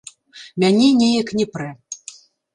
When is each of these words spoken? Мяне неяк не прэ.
Мяне 0.63 0.87
неяк 1.03 1.29
не 1.41 1.47
прэ. 1.59 1.69